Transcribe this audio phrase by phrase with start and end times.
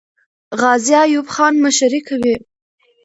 [0.61, 2.35] غازي ایوب خان مشري کوي.